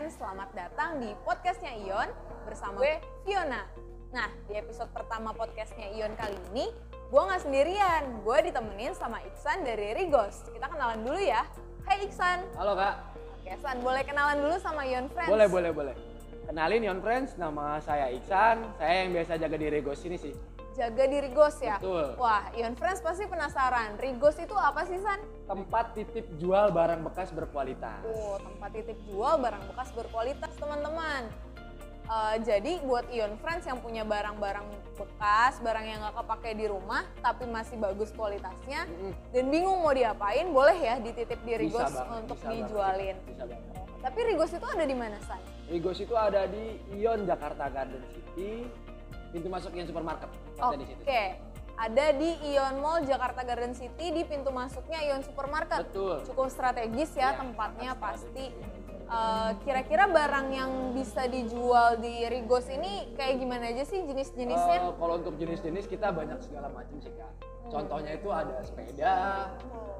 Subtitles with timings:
[0.00, 2.08] Friends, selamat datang di podcastnya Ion
[2.48, 3.68] bersama gue Fiona.
[4.16, 6.72] Nah, di episode pertama podcastnya Ion kali ini,
[7.12, 10.48] gue nggak sendirian, gue ditemenin sama Iksan dari Rigos.
[10.56, 11.44] Kita kenalan dulu ya.
[11.84, 12.48] Hai Iksan.
[12.56, 13.12] Halo kak.
[13.44, 15.28] Oke, San, boleh kenalan dulu sama Ion Friends?
[15.28, 15.94] Boleh, boleh, boleh.
[16.48, 18.80] Kenalin Yon Friends, nama saya Iksan.
[18.80, 20.32] Saya yang biasa jaga di Regos ini sih.
[20.78, 21.76] Jaga di Rigos ya?
[21.82, 22.14] Betul.
[22.14, 23.98] Wah, Ion Friends pasti penasaran.
[23.98, 25.18] Rigos itu apa sih, San?
[25.50, 28.06] Tempat titip jual barang bekas berkualitas.
[28.06, 31.26] Oh, tempat titip jual barang bekas berkualitas, teman-teman.
[32.10, 34.66] Eh, jadi buat Ion Friends yang punya barang-barang
[34.98, 39.14] bekas, barang yang nggak kepake di rumah, tapi masih bagus kualitasnya, Mm-mm.
[39.30, 43.16] dan bingung mau diapain, boleh ya dititip di Rigos Bisa banget, untuk bisa banget, dijualin.
[43.30, 43.74] Bisa banget.
[44.02, 45.38] Tapi Rigos itu ada di mana, San?
[45.70, 46.64] Rigos itu ada di
[46.98, 48.66] Ion Jakarta Garden City.
[49.30, 50.30] Pintu masuk Ion Supermarket.
[50.58, 51.22] Oke,
[51.80, 55.88] ada di Ion Mall Jakarta Garden City di pintu masuknya Ion Supermarket.
[55.88, 56.20] Betul.
[56.28, 58.52] Cukup strategis ya Ya, tempatnya pasti.
[59.10, 64.78] Eh, Kira-kira barang yang bisa dijual di Rigos ini kayak gimana aja sih jenis-jenisnya?
[64.86, 67.30] Eh, kalau untuk jenis-jenis kita banyak segala macam sih kak.
[67.70, 69.46] Contohnya itu ada sepeda,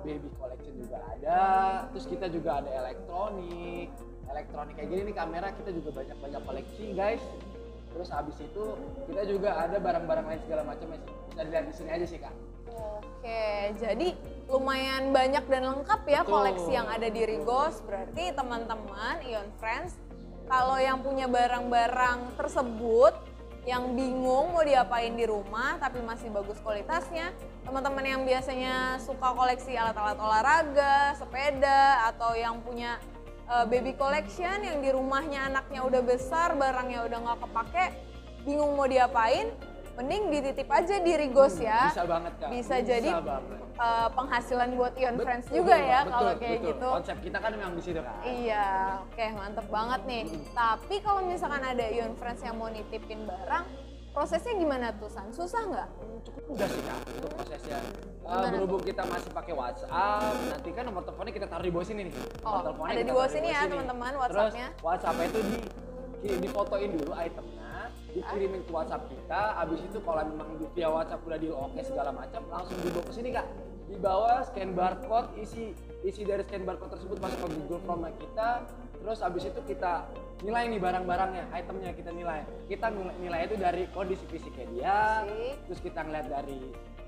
[0.03, 1.43] baby collection juga ada.
[1.95, 3.91] Terus kita juga ada elektronik,
[4.31, 7.23] elektronik kayak gini nih kamera kita juga banyak banyak koleksi guys.
[7.91, 8.65] Terus habis itu
[9.11, 11.13] kita juga ada barang-barang lain segala macam ya sih.
[11.31, 12.35] Bisa dilihat di sini aja sih kak.
[12.71, 14.09] Oke, jadi
[14.49, 16.33] lumayan banyak dan lengkap ya Betul.
[16.33, 17.83] koleksi yang ada di Rigos.
[17.85, 19.99] Berarti teman-teman Ion Friends,
[20.49, 23.15] kalau yang punya barang-barang tersebut
[23.69, 27.29] yang bingung mau diapain di rumah tapi masih bagus kualitasnya,
[27.63, 32.97] teman-teman yang biasanya suka koleksi alat-alat olahraga, sepeda atau yang punya
[33.51, 37.87] uh, baby collection yang di rumahnya anaknya udah besar, barangnya udah nggak kepake,
[38.47, 39.51] bingung mau diapain,
[39.99, 42.49] mending dititip aja di Rigos ya Bisa banget kak.
[42.49, 43.61] bisa jadi banget.
[43.77, 46.69] uh, penghasilan buat Ion Betul, Friends juga ya betul, kalau kayak betul.
[46.73, 46.89] gitu.
[46.89, 48.17] Konsep kita kan memang di situ kak.
[48.25, 48.67] Iya,
[49.05, 50.23] oke mantep banget nih.
[50.55, 53.65] Tapi kalau misalkan ada Ion Friends yang mau nitipin barang,
[54.11, 55.31] prosesnya gimana tuh San?
[55.31, 55.89] Susah nggak?
[56.21, 57.79] cukup mudah sih kak untuk prosesnya.
[58.21, 62.01] Uh, berhubung kita masih pakai WhatsApp, nanti kan nomor teleponnya kita taruh di bawah sini
[62.07, 62.15] nih.
[62.15, 64.67] Oh, Nomor teleponnya ada di bawah sini ya, teman-teman, Terus WhatsApp-nya.
[64.85, 65.59] WhatsApp-nya itu di
[66.21, 67.73] di- difotoin dulu itemnya,
[68.13, 69.41] dikirimin ke WhatsApp kita.
[69.57, 73.29] Habis itu kalau memang via WhatsApp udah di oke segala macam, langsung dibawa ke sini
[73.33, 73.47] kak.
[73.91, 75.75] Di bawah scan barcode, isi
[76.07, 78.49] isi dari scan barcode tersebut masuk ke Google Form kita.
[79.01, 80.07] Terus habis itu kita
[80.45, 82.45] nilai nih barang-barangnya, itemnya kita nilai.
[82.69, 85.57] Kita nilai, itu dari kondisi fisiknya dia, Fisik.
[85.69, 86.61] terus kita ngeliat dari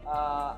[0.08, 0.56] uh,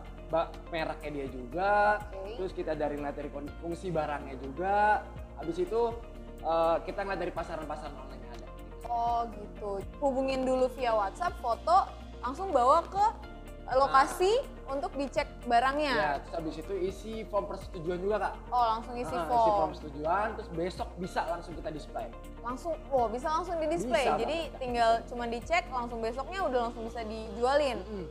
[0.71, 2.39] mereknya dia juga, Oke.
[2.39, 3.31] terus kita dari ngeliat dari
[3.63, 5.03] fungsi barangnya juga,
[5.39, 5.95] habis itu
[6.43, 8.49] uh, kita ngeliat dari pasaran-pasaran online yang ada.
[8.91, 9.71] Oh gitu.
[10.03, 11.91] Hubungin dulu via WhatsApp, foto,
[12.23, 13.34] langsung bawa ke
[13.65, 14.33] eh, lokasi
[14.65, 15.93] untuk dicek barangnya.
[15.93, 18.35] Ya, terus habis itu isi form persetujuan juga kak.
[18.49, 19.39] Oh langsung isi Ah, form.
[19.39, 22.09] isi form persetujuan, terus besok bisa langsung kita display.
[22.41, 24.61] langsung oh bisa langsung di display Bisa jadi banget.
[24.61, 28.05] tinggal cuma dicek langsung besoknya udah langsung bisa dijualin Mm.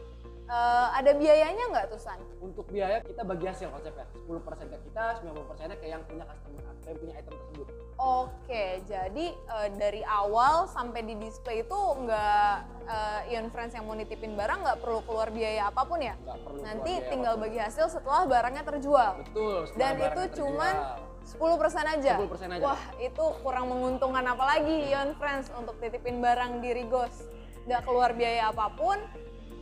[0.44, 2.20] Eh, ada biayanya nggak tuh San?
[2.44, 6.98] Untuk biaya kita bagi hasil konsepnya, 10% ke kita, 90% ke yang punya customer, yang
[7.00, 7.68] punya item tersebut.
[7.96, 12.54] Oke jadi eh, dari awal sampai di display itu nggak
[12.86, 16.20] eh, Ion Friends yang mau nitipin barang nggak perlu keluar biaya apa pun ya?
[16.20, 17.44] Nggak perlu Nanti keluar biaya tinggal apa pun.
[17.48, 19.12] bagi hasil setelah barangnya terjual.
[19.24, 19.58] Betul.
[19.72, 21.12] setelah Dan itu cuman terjual.
[21.24, 22.14] 10% aja.
[22.20, 22.64] 10% aja.
[22.68, 27.31] Wah, itu kurang menguntungkan apalagi Ion Friends untuk titipin barang di Rigos.
[27.64, 29.00] Nggak keluar biaya apa pun,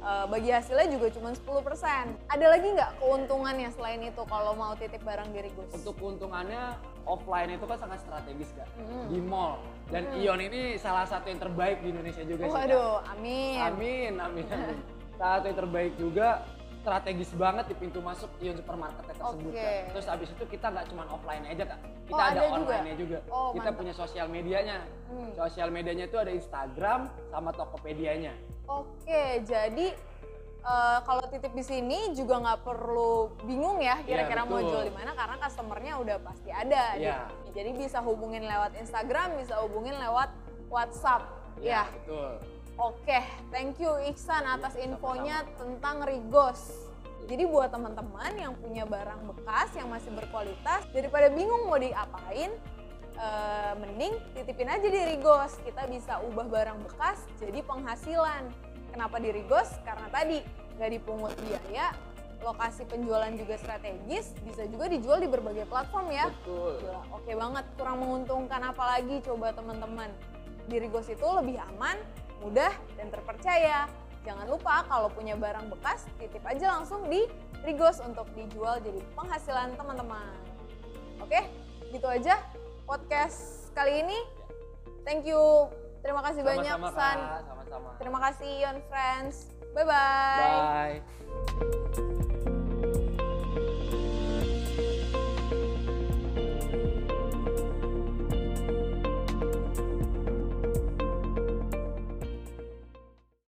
[0.02, 2.18] eh, bagi hasilnya juga cuma 10%.
[2.28, 5.70] Ada lagi nggak keuntungannya selain itu kalau mau titip barang di Rigos?
[5.72, 6.74] Untuk keuntungannya
[7.04, 9.06] offline itu kan sangat strategis kan Mm.
[9.10, 9.58] di mall
[9.88, 12.50] dan Ion ini salah satu yang terbaik di Indonesia juga sih.
[12.50, 12.58] Kak.
[12.62, 13.58] Waduh, amin.
[13.60, 14.78] Amin, amin, amin.
[15.16, 16.28] salah satu yang terbaik juga
[16.78, 19.54] strategis banget di pintu masuk Ion supermarket tersebut Oke.
[19.54, 19.82] Kak.
[19.92, 22.58] Terus habis itu kita nggak cuma offline aja kak, kita Oh, ada, ada juga?
[22.58, 23.18] online-nya juga.
[23.30, 23.78] Oh, kita mantap.
[23.78, 24.78] punya sosial medianya.
[25.08, 25.30] Hmm.
[25.36, 27.00] Sosial medianya itu ada Instagram
[27.30, 28.34] sama Tokopedia-nya.
[28.72, 29.88] Oke, jadi
[30.64, 34.70] eh, kalau titip di sini juga nggak perlu bingung ya kira-kira mau betul.
[34.72, 36.96] jual di mana karena customernya udah pasti ada.
[36.96, 37.28] Iya.
[37.28, 40.32] Di- Jadi bisa hubungin lewat Instagram, bisa hubungin lewat
[40.72, 41.28] WhatsApp.
[41.60, 41.84] Ya.
[41.92, 42.40] betul.
[42.80, 43.20] Oke,
[43.52, 46.90] thank you Iksan atas Iya, infonya tentang Rigos.
[47.30, 52.50] Jadi buat teman-teman yang punya barang bekas yang masih berkualitas, daripada bingung mau diapain,
[53.18, 55.58] eh, mending titipin aja di Rigos.
[55.64, 58.52] Kita bisa ubah barang bekas jadi penghasilan.
[58.92, 59.72] Kenapa di Rigos?
[59.88, 60.44] Karena tadi
[60.76, 61.96] nggak dipungut biaya,
[62.42, 66.28] lokasi penjualan juga strategis, bisa juga dijual di berbagai platform ya.
[66.42, 66.82] Betul.
[66.82, 70.10] Gila, oke banget, kurang menguntungkan apalagi coba teman-teman.
[70.66, 71.98] Di Rigos itu lebih aman,
[72.42, 73.86] mudah, dan terpercaya.
[74.22, 77.26] Jangan lupa kalau punya barang bekas, titip aja langsung di
[77.66, 80.34] Rigos untuk dijual jadi penghasilan teman-teman.
[81.22, 81.46] Oke,
[81.94, 82.42] gitu aja
[82.92, 84.20] podcast kali ini.
[85.08, 85.72] Thank you.
[86.04, 87.20] Terima kasih banyak Sama-sama, San.
[87.24, 87.42] Kak.
[87.48, 87.90] Sama-sama.
[87.96, 89.36] Terima kasih Ion Friends.
[89.72, 91.00] Bye bye.
[91.00, 92.11] Bye.